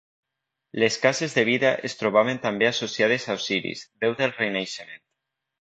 Les 0.83 0.95
cases 1.03 1.35
de 1.39 1.43
Vida 1.49 1.73
es 1.91 1.97
trobaven 2.01 2.41
també 2.47 2.71
associades 2.71 3.29
a 3.35 3.39
Osiris, 3.43 3.87
déu 4.07 4.21
del 4.23 4.37
renaixement. 4.43 5.07